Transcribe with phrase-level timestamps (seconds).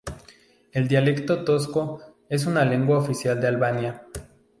[0.71, 4.03] El dialecto tosco es la lengua oficial de Albania.